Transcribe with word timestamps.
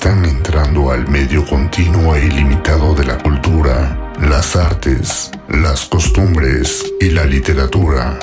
están 0.00 0.24
entrando 0.24 0.90
al 0.90 1.06
medio 1.10 1.44
continuo 1.44 2.16
e 2.16 2.24
ilimitado 2.24 2.94
de 2.94 3.04
la 3.04 3.18
cultura, 3.18 4.14
las 4.18 4.56
artes, 4.56 5.30
las 5.46 5.84
costumbres 5.84 6.90
y 7.00 7.10
la 7.10 7.26
literatura. 7.26 8.18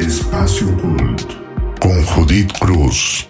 Espacio 0.00 0.66
Cult 0.78 1.22
con 1.80 2.04
Judith 2.06 2.50
Cruz. 2.58 3.28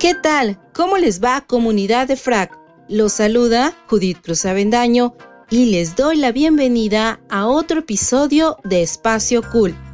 ¿Qué 0.00 0.16
tal? 0.20 0.58
¿Cómo 0.74 0.98
les 0.98 1.22
va 1.22 1.42
comunidad 1.42 2.08
de 2.08 2.16
FRAC? 2.16 2.50
Los 2.88 3.12
saluda 3.12 3.74
Judith 3.86 4.18
Cruz 4.24 4.44
Avendaño 4.44 5.14
y 5.50 5.66
les 5.66 5.94
doy 5.94 6.16
la 6.16 6.32
bienvenida 6.32 7.20
a 7.30 7.46
otro 7.46 7.78
episodio 7.78 8.56
de 8.64 8.82
Espacio 8.82 9.42
Cool. 9.52 9.85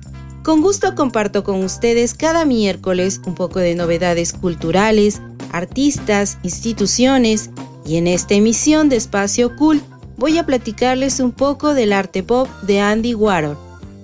Con 0.43 0.61
gusto 0.61 0.96
comparto 0.96 1.45
con 1.45 1.62
ustedes 1.62 2.14
cada 2.14 2.45
miércoles 2.45 3.20
un 3.27 3.37
poco 3.37 3.60
de 3.60 3.77
novedades 3.77 4.33
culturales, 4.33 5.23
artistas, 5.52 6.38
instituciones 6.42 7.50
y 7.87 7.96
en 7.96 8.09
esta 8.09 8.34
emisión 8.34 8.88
de 8.88 8.97
Espacio 8.97 9.55
Cool 9.55 9.80
voy 10.16 10.38
a 10.38 10.47
platicarles 10.47 11.20
un 11.20 11.30
poco 11.30 11.74
del 11.74 11.92
arte 11.92 12.24
pop 12.24 12.48
de 12.62 12.80
Andy 12.80 13.14
Warhol. 13.14 13.56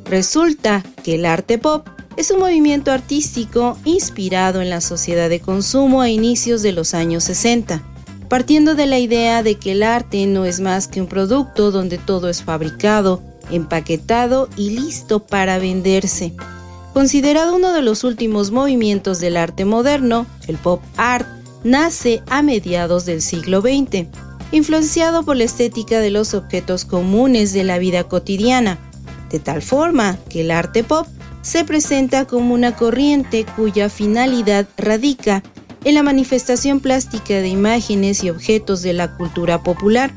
Resulta 0.04 0.84
que 1.02 1.16
el 1.16 1.26
arte 1.26 1.58
pop 1.58 1.88
es 2.16 2.30
un 2.30 2.38
movimiento 2.38 2.92
artístico 2.92 3.76
inspirado 3.84 4.62
en 4.62 4.70
la 4.70 4.80
sociedad 4.80 5.28
de 5.28 5.40
consumo 5.40 6.02
a 6.02 6.08
inicios 6.08 6.62
de 6.62 6.70
los 6.70 6.94
años 6.94 7.24
60, 7.24 7.82
partiendo 8.28 8.76
de 8.76 8.86
la 8.86 9.00
idea 9.00 9.42
de 9.42 9.56
que 9.56 9.72
el 9.72 9.82
arte 9.82 10.24
no 10.26 10.44
es 10.44 10.60
más 10.60 10.86
que 10.86 11.00
un 11.00 11.08
producto 11.08 11.72
donde 11.72 11.98
todo 11.98 12.28
es 12.28 12.44
fabricado, 12.44 13.22
empaquetado 13.50 14.48
y 14.56 14.70
listo 14.70 15.20
para 15.20 15.58
venderse. 15.58 16.34
Considerado 16.92 17.54
uno 17.54 17.72
de 17.72 17.82
los 17.82 18.04
últimos 18.04 18.50
movimientos 18.50 19.20
del 19.20 19.36
arte 19.36 19.64
moderno, 19.64 20.26
el 20.46 20.56
pop 20.56 20.82
art 20.96 21.26
nace 21.64 22.22
a 22.28 22.42
mediados 22.42 23.04
del 23.04 23.22
siglo 23.22 23.60
XX, 23.60 24.06
influenciado 24.52 25.22
por 25.24 25.36
la 25.36 25.44
estética 25.44 26.00
de 26.00 26.10
los 26.10 26.34
objetos 26.34 26.84
comunes 26.84 27.52
de 27.52 27.64
la 27.64 27.78
vida 27.78 28.04
cotidiana, 28.04 28.78
de 29.30 29.38
tal 29.38 29.62
forma 29.62 30.18
que 30.28 30.40
el 30.40 30.50
arte 30.50 30.84
pop 30.84 31.06
se 31.42 31.64
presenta 31.64 32.26
como 32.26 32.54
una 32.54 32.74
corriente 32.74 33.46
cuya 33.56 33.88
finalidad 33.88 34.66
radica 34.76 35.42
en 35.84 35.94
la 35.94 36.02
manifestación 36.02 36.80
plástica 36.80 37.34
de 37.34 37.48
imágenes 37.48 38.24
y 38.24 38.30
objetos 38.30 38.82
de 38.82 38.92
la 38.92 39.16
cultura 39.16 39.62
popular, 39.62 40.12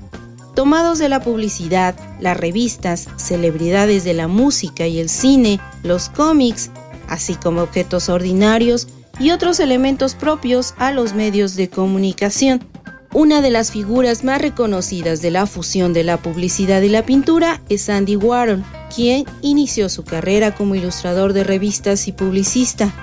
tomados 0.56 1.00
de 1.00 1.10
la 1.10 1.22
publicidad, 1.22 1.96
las 2.20 2.38
revistas, 2.38 3.08
celebridades 3.18 4.04
de 4.04 4.14
la 4.14 4.28
música 4.28 4.88
y 4.88 5.00
el 5.00 5.10
cine, 5.10 5.60
los 5.84 6.10
cómics, 6.10 6.72
así 7.08 7.36
como 7.36 7.62
objetos 7.62 8.10
ordinarios 8.10 8.88
y 9.20 9.32
otros 9.32 9.60
elementos 9.60 10.16
propios 10.16 10.74
a 10.78 10.92
los 10.92 11.14
medios 11.14 11.56
de 11.56 11.70
comunicación. 11.70 12.66
Una 13.14 13.42
de 13.42 13.50
las 13.50 13.72
figuras 13.72 14.24
más 14.24 14.42
reconocidas 14.42 15.22
de 15.22 15.32
la 15.32 15.46
fusión 15.46 15.92
de 15.92 16.06
la 16.06 16.18
publicidad 16.18 16.82
y 16.82 16.90
la 16.90 17.06
pintura 17.06 17.62
es 17.68 17.90
Andy 17.90 18.16
Warhol, 18.16 18.64
quien 18.94 19.26
inició 19.42 19.90
su 19.90 20.06
carrera 20.06 20.56
como 20.56 20.76
ilustrador 20.76 21.34
de 21.34 21.44
revistas 21.44 22.08
y 22.08 22.14
publicista, 22.14 22.94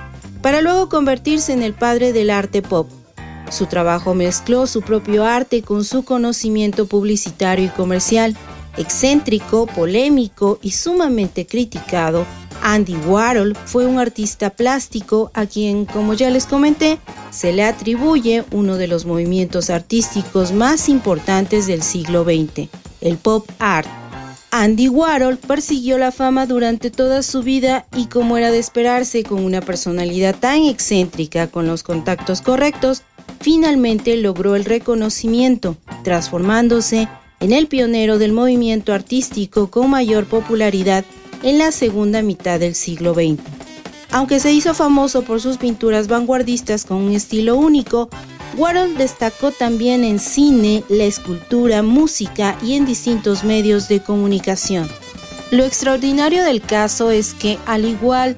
para 0.41 0.61
luego 0.61 0.89
convertirse 0.89 1.53
en 1.53 1.61
el 1.61 1.73
padre 1.73 2.11
del 2.11 2.31
arte 2.31 2.63
pop. 2.63 2.89
Su 3.51 3.65
trabajo 3.65 4.13
mezcló 4.13 4.67
su 4.67 4.81
propio 4.81 5.25
arte 5.25 5.61
con 5.61 5.83
su 5.83 6.03
conocimiento 6.03 6.85
publicitario 6.85 7.65
y 7.65 7.69
comercial. 7.69 8.35
Excéntrico, 8.77 9.65
polémico 9.65 10.59
y 10.61 10.71
sumamente 10.71 11.45
criticado, 11.45 12.25
Andy 12.61 12.95
Warhol 12.95 13.55
fue 13.65 13.85
un 13.85 13.99
artista 13.99 14.49
plástico 14.49 15.31
a 15.33 15.45
quien, 15.45 15.85
como 15.85 16.13
ya 16.13 16.29
les 16.29 16.45
comenté, 16.45 16.99
se 17.31 17.53
le 17.53 17.63
atribuye 17.63 18.43
uno 18.51 18.75
de 18.75 18.87
los 18.87 19.05
movimientos 19.05 19.69
artísticos 19.69 20.51
más 20.51 20.89
importantes 20.89 21.67
del 21.67 21.81
siglo 21.81 22.23
XX, 22.23 22.69
el 23.01 23.17
pop 23.17 23.49
art. 23.59 23.87
Andy 24.51 24.89
Warhol 24.89 25.37
persiguió 25.37 25.97
la 25.99 26.11
fama 26.11 26.47
durante 26.47 26.89
toda 26.89 27.21
su 27.21 27.43
vida 27.43 27.85
y 27.95 28.07
como 28.07 28.35
era 28.35 28.49
de 28.49 28.57
esperarse 28.57 29.23
con 29.23 29.43
una 29.43 29.61
personalidad 29.61 30.35
tan 30.35 30.63
excéntrica 30.63 31.47
con 31.47 31.67
los 31.67 31.83
contactos 31.83 32.41
correctos, 32.41 33.03
finalmente 33.49 34.15
logró 34.15 34.55
el 34.55 34.63
reconocimiento, 34.63 35.75
transformándose 36.03 37.09
en 37.39 37.51
el 37.51 37.65
pionero 37.65 38.19
del 38.19 38.31
movimiento 38.31 38.93
artístico 38.93 39.71
con 39.71 39.89
mayor 39.89 40.27
popularidad 40.27 41.03
en 41.41 41.57
la 41.57 41.71
segunda 41.71 42.21
mitad 42.21 42.59
del 42.59 42.75
siglo 42.75 43.15
XX. 43.15 43.41
Aunque 44.11 44.39
se 44.39 44.53
hizo 44.53 44.75
famoso 44.75 45.23
por 45.23 45.41
sus 45.41 45.57
pinturas 45.57 46.07
vanguardistas 46.07 46.85
con 46.85 46.97
un 46.97 47.13
estilo 47.13 47.57
único, 47.57 48.11
Warhol 48.55 48.95
destacó 48.99 49.49
también 49.49 50.03
en 50.03 50.19
cine, 50.19 50.83
la 50.87 51.05
escultura, 51.05 51.81
música 51.81 52.55
y 52.63 52.75
en 52.75 52.85
distintos 52.85 53.43
medios 53.43 53.89
de 53.89 53.99
comunicación. 53.99 54.87
Lo 55.49 55.65
extraordinario 55.65 56.43
del 56.43 56.61
caso 56.61 57.09
es 57.09 57.33
que, 57.33 57.57
al 57.65 57.85
igual 57.85 58.37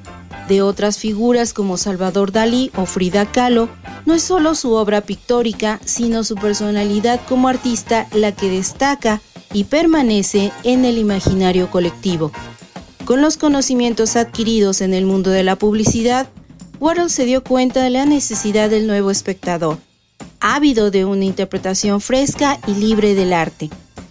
de 0.51 0.61
otras 0.61 0.97
figuras 0.97 1.53
como 1.53 1.77
Salvador 1.77 2.33
Dalí 2.33 2.71
o 2.75 2.85
Frida 2.85 3.25
Kahlo, 3.31 3.69
no 4.05 4.15
es 4.15 4.21
solo 4.21 4.53
su 4.53 4.73
obra 4.73 4.99
pictórica, 4.99 5.79
sino 5.85 6.25
su 6.25 6.35
personalidad 6.35 7.21
como 7.29 7.47
artista 7.47 8.05
la 8.11 8.33
que 8.33 8.49
destaca 8.49 9.21
y 9.53 9.63
permanece 9.63 10.51
en 10.65 10.83
el 10.83 10.97
imaginario 10.97 11.71
colectivo. 11.71 12.33
Con 13.05 13.21
los 13.21 13.37
conocimientos 13.37 14.17
adquiridos 14.17 14.81
en 14.81 14.93
el 14.93 15.05
mundo 15.05 15.29
de 15.29 15.43
la 15.43 15.55
publicidad, 15.55 16.27
Warhol 16.81 17.09
se 17.09 17.23
dio 17.23 17.45
cuenta 17.45 17.81
de 17.81 17.89
la 17.89 18.05
necesidad 18.05 18.69
del 18.69 18.87
nuevo 18.87 19.09
espectador, 19.09 19.77
ávido 20.41 20.91
de 20.91 21.05
una 21.05 21.23
interpretación 21.23 22.01
fresca 22.01 22.59
y 22.67 22.73
libre 22.73 23.15
del 23.15 23.31
arte, 23.31 23.69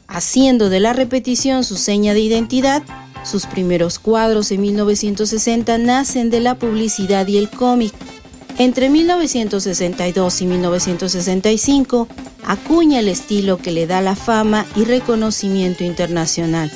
haciendo 0.08 0.70
de 0.70 0.80
la 0.80 0.94
repetición 0.94 1.64
su 1.64 1.76
seña 1.76 2.14
de 2.14 2.20
identidad. 2.20 2.82
Sus 3.24 3.46
primeros 3.46 3.98
cuadros 3.98 4.50
en 4.50 4.62
1960 4.62 5.78
nacen 5.78 6.30
de 6.30 6.40
la 6.40 6.54
publicidad 6.56 7.26
y 7.26 7.38
el 7.38 7.50
cómic. 7.50 7.92
Entre 8.58 8.90
1962 8.90 10.42
y 10.42 10.46
1965 10.46 12.08
acuña 12.44 13.00
el 13.00 13.08
estilo 13.08 13.58
que 13.58 13.70
le 13.70 13.86
da 13.86 14.00
la 14.00 14.16
fama 14.16 14.66
y 14.76 14.84
reconocimiento 14.84 15.84
internacional. 15.84 16.70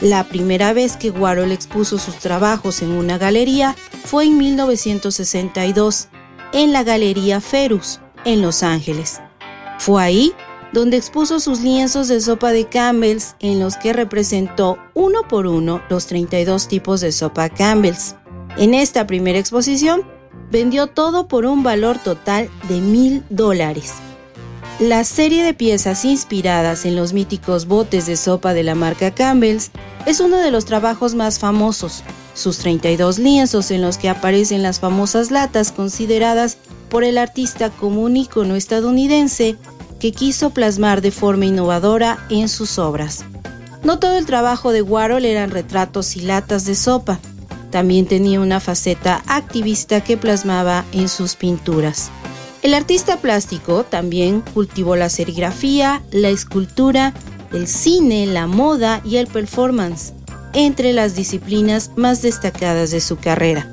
La 0.00 0.24
primera 0.24 0.72
vez 0.72 0.96
que 0.96 1.10
Warhol 1.10 1.52
expuso 1.52 1.98
sus 1.98 2.16
trabajos 2.16 2.80
en 2.80 2.92
una 2.92 3.18
galería 3.18 3.76
fue 4.04 4.24
en 4.24 4.38
1962, 4.38 6.08
en 6.52 6.72
la 6.72 6.84
Galería 6.84 7.40
Ferus, 7.40 8.00
en 8.24 8.40
Los 8.40 8.62
Ángeles. 8.62 9.20
Fue 9.78 10.02
ahí 10.02 10.32
donde 10.72 10.96
expuso 10.96 11.40
sus 11.40 11.60
lienzos 11.60 12.08
de 12.08 12.20
sopa 12.20 12.52
de 12.52 12.68
Campbell's 12.68 13.34
en 13.40 13.58
los 13.58 13.76
que 13.76 13.92
representó 13.92 14.78
uno 14.94 15.26
por 15.28 15.46
uno 15.46 15.82
los 15.88 16.06
32 16.06 16.68
tipos 16.68 17.00
de 17.00 17.12
sopa 17.12 17.48
Campbell's. 17.48 18.14
En 18.56 18.74
esta 18.74 19.06
primera 19.06 19.38
exposición 19.38 20.02
vendió 20.50 20.88
todo 20.88 21.28
por 21.28 21.46
un 21.46 21.62
valor 21.62 21.98
total 21.98 22.48
de 22.68 22.80
mil 22.80 23.24
dólares. 23.30 23.94
La 24.78 25.04
serie 25.04 25.44
de 25.44 25.52
piezas 25.52 26.04
inspiradas 26.04 26.86
en 26.86 26.96
los 26.96 27.12
míticos 27.12 27.66
botes 27.66 28.06
de 28.06 28.16
sopa 28.16 28.54
de 28.54 28.62
la 28.62 28.74
marca 28.74 29.10
Campbell's 29.10 29.70
es 30.06 30.20
uno 30.20 30.38
de 30.38 30.50
los 30.50 30.64
trabajos 30.64 31.14
más 31.14 31.38
famosos. 31.38 32.02
Sus 32.34 32.58
32 32.58 33.18
lienzos 33.18 33.70
en 33.70 33.82
los 33.82 33.98
que 33.98 34.08
aparecen 34.08 34.62
las 34.62 34.80
famosas 34.80 35.30
latas 35.30 35.70
consideradas 35.70 36.56
por 36.88 37.04
el 37.04 37.18
artista 37.18 37.68
como 37.68 38.02
un 38.02 38.16
ícono 38.16 38.56
estadounidense 38.56 39.58
que 40.00 40.12
quiso 40.12 40.50
plasmar 40.50 41.02
de 41.02 41.12
forma 41.12 41.46
innovadora 41.46 42.18
en 42.30 42.48
sus 42.48 42.78
obras. 42.78 43.24
No 43.84 43.98
todo 43.98 44.18
el 44.18 44.26
trabajo 44.26 44.72
de 44.72 44.82
Warhol 44.82 45.24
eran 45.24 45.50
retratos 45.50 46.16
y 46.16 46.22
latas 46.22 46.64
de 46.64 46.74
sopa, 46.74 47.20
también 47.70 48.06
tenía 48.06 48.40
una 48.40 48.60
faceta 48.60 49.22
activista 49.26 50.02
que 50.02 50.16
plasmaba 50.16 50.84
en 50.92 51.08
sus 51.08 51.36
pinturas. 51.36 52.10
El 52.62 52.74
artista 52.74 53.16
plástico 53.18 53.84
también 53.84 54.42
cultivó 54.52 54.96
la 54.96 55.08
serigrafía, 55.08 56.02
la 56.10 56.28
escultura, 56.28 57.14
el 57.52 57.66
cine, 57.66 58.26
la 58.26 58.46
moda 58.46 59.00
y 59.04 59.16
el 59.16 59.28
performance, 59.28 60.12
entre 60.52 60.92
las 60.92 61.14
disciplinas 61.14 61.92
más 61.96 62.22
destacadas 62.22 62.90
de 62.90 63.00
su 63.00 63.16
carrera. 63.16 63.72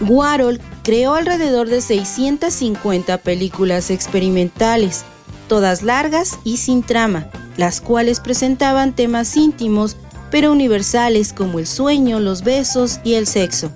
Warhol 0.00 0.60
creó 0.82 1.14
alrededor 1.14 1.68
de 1.68 1.80
650 1.80 3.18
películas 3.18 3.90
experimentales, 3.90 5.04
todas 5.48 5.82
largas 5.82 6.38
y 6.44 6.58
sin 6.58 6.82
trama, 6.82 7.28
las 7.56 7.80
cuales 7.80 8.20
presentaban 8.20 8.94
temas 8.94 9.36
íntimos 9.36 9.96
pero 10.30 10.50
universales 10.50 11.32
como 11.32 11.58
el 11.58 11.66
sueño, 11.66 12.18
los 12.18 12.42
besos 12.42 13.00
y 13.04 13.14
el 13.14 13.26
sexo. 13.26 13.70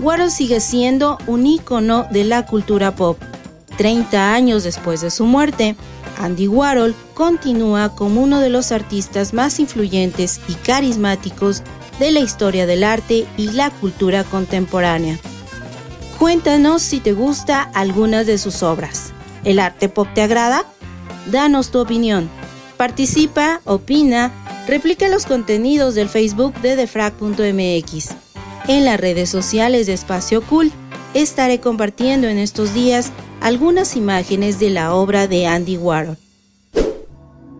Warhol 0.00 0.30
sigue 0.30 0.60
siendo 0.60 1.18
un 1.26 1.46
ícono 1.46 2.06
de 2.10 2.24
la 2.24 2.46
cultura 2.46 2.94
pop 2.94 3.18
30 3.78 4.34
años 4.34 4.64
después 4.64 5.00
de 5.00 5.10
su 5.10 5.24
muerte, 5.24 5.76
Andy 6.18 6.48
Warhol 6.48 6.94
continúa 7.14 7.94
como 7.94 8.20
uno 8.20 8.40
de 8.40 8.50
los 8.50 8.72
artistas 8.72 9.32
más 9.32 9.60
influyentes 9.60 10.40
y 10.48 10.54
carismáticos 10.54 11.62
de 12.00 12.10
la 12.10 12.18
historia 12.18 12.66
del 12.66 12.82
arte 12.82 13.26
y 13.36 13.52
la 13.52 13.70
cultura 13.70 14.24
contemporánea. 14.24 15.18
Cuéntanos 16.18 16.82
si 16.82 16.98
te 16.98 17.12
gusta 17.12 17.62
algunas 17.62 18.26
de 18.26 18.38
sus 18.38 18.64
obras. 18.64 19.12
¿El 19.44 19.60
arte 19.60 19.88
pop 19.88 20.08
te 20.12 20.22
agrada? 20.22 20.64
Danos 21.30 21.70
tu 21.70 21.78
opinión. 21.78 22.30
Participa, 22.78 23.60
opina, 23.64 24.32
replica 24.66 25.08
los 25.08 25.26
contenidos 25.26 25.94
del 25.94 26.08
Facebook 26.08 26.54
de 26.62 26.76
defrag.mx. 26.76 28.08
En 28.68 28.84
las 28.84 29.00
redes 29.00 29.28
sociales 29.28 29.86
de 29.86 29.92
Espacio 29.92 30.42
Cool 30.42 30.72
estaré 31.14 31.60
compartiendo 31.60 32.28
en 32.28 32.38
estos 32.38 32.72
días 32.72 33.12
algunas 33.40 33.96
imágenes 33.96 34.58
de 34.58 34.70
la 34.70 34.94
obra 34.94 35.26
de 35.26 35.46
Andy 35.46 35.76
Warhol. 35.76 36.16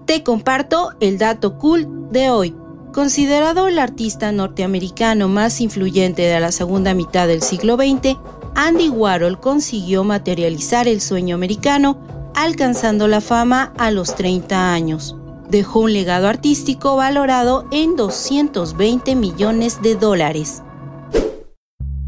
Te 0.07 0.23
comparto 0.23 0.93
el 1.01 1.19
dato 1.19 1.59
cool 1.59 2.11
de 2.11 2.31
hoy. 2.31 2.55
Considerado 2.95 3.69
el 3.69 3.79
artista 3.79 4.33
norteamericano 4.33 5.29
más 5.29 5.61
influyente 5.61 6.23
de 6.23 6.41
la 6.41 6.53
segunda 6.53 6.95
mitad 6.95 7.29
del 7.29 7.43
siglo 7.43 7.77
XX, 7.77 8.17
Andy 8.55 8.89
Warhol 8.89 9.39
consiguió 9.39 10.05
materializar 10.05 10.89
el 10.89 11.03
sueño 11.03 11.35
americano 11.35 12.18
alcanzando 12.39 13.09
la 13.09 13.21
fama 13.21 13.73
a 13.79 13.91
los 13.91 14.15
30 14.15 14.73
años. 14.73 15.17
Dejó 15.49 15.81
un 15.81 15.93
legado 15.93 16.29
artístico 16.29 16.95
valorado 16.95 17.67
en 17.73 17.97
220 17.97 19.17
millones 19.17 19.83
de 19.83 19.97
dólares. 19.97 20.63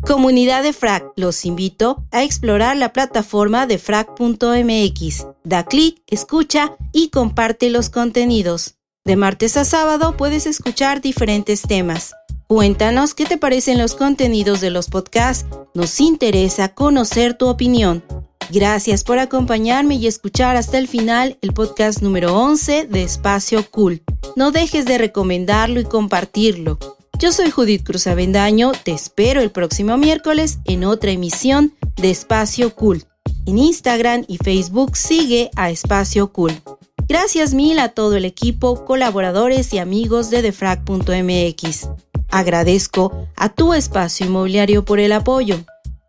Comunidad 0.06 0.62
de 0.62 0.72
Frac, 0.72 1.12
los 1.16 1.44
invito 1.44 2.04
a 2.12 2.22
explorar 2.22 2.76
la 2.76 2.92
plataforma 2.92 3.66
de 3.66 3.78
frac.mx. 3.78 5.26
Da 5.42 5.64
clic, 5.64 6.00
escucha 6.06 6.76
y 6.92 7.08
comparte 7.08 7.68
los 7.68 7.90
contenidos. 7.90 8.76
De 9.04 9.16
martes 9.16 9.56
a 9.56 9.64
sábado 9.64 10.16
puedes 10.16 10.46
escuchar 10.46 11.00
diferentes 11.00 11.62
temas. 11.62 12.12
Cuéntanos 12.50 13.14
qué 13.14 13.26
te 13.26 13.38
parecen 13.38 13.78
los 13.78 13.94
contenidos 13.94 14.60
de 14.60 14.70
los 14.70 14.88
podcasts. 14.88 15.46
Nos 15.72 16.00
interesa 16.00 16.74
conocer 16.74 17.34
tu 17.34 17.46
opinión. 17.46 18.02
Gracias 18.50 19.04
por 19.04 19.20
acompañarme 19.20 19.94
y 19.94 20.08
escuchar 20.08 20.56
hasta 20.56 20.76
el 20.78 20.88
final 20.88 21.38
el 21.42 21.52
podcast 21.52 22.02
número 22.02 22.36
11 22.36 22.86
de 22.86 23.04
Espacio 23.04 23.70
Cool. 23.70 24.02
No 24.34 24.50
dejes 24.50 24.84
de 24.84 24.98
recomendarlo 24.98 25.78
y 25.78 25.84
compartirlo. 25.84 26.80
Yo 27.20 27.30
soy 27.30 27.52
Judith 27.52 27.84
Cruz 27.84 28.08
Avendaño, 28.08 28.72
te 28.82 28.90
espero 28.90 29.40
el 29.42 29.52
próximo 29.52 29.96
miércoles 29.96 30.58
en 30.64 30.82
otra 30.82 31.12
emisión 31.12 31.76
de 32.02 32.10
Espacio 32.10 32.74
Cool. 32.74 33.04
En 33.46 33.58
Instagram 33.58 34.24
y 34.26 34.38
Facebook 34.38 34.96
sigue 34.96 35.52
a 35.54 35.70
Espacio 35.70 36.32
Cool. 36.32 36.60
Gracias 37.06 37.54
mil 37.54 37.78
a 37.78 37.90
todo 37.90 38.16
el 38.16 38.24
equipo, 38.24 38.84
colaboradores 38.84 39.72
y 39.72 39.78
amigos 39.78 40.30
de 40.30 40.42
defrag.mx. 40.42 42.09
Agradezco 42.30 43.26
a 43.36 43.48
tu 43.48 43.74
espacio 43.74 44.26
inmobiliario 44.26 44.84
por 44.84 45.00
el 45.00 45.12
apoyo. 45.12 45.56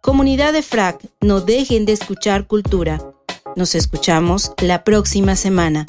Comunidad 0.02 0.54
de 0.54 0.62
Frag, 0.62 1.00
no 1.20 1.42
dejen 1.42 1.86
de 1.86 1.94
escuchar 1.94 2.48
cultura. 2.48 3.02
Nos 3.56 3.76
escuchamos 3.76 4.54
la 4.62 4.84
próxima 4.84 5.36
semana. 5.36 5.86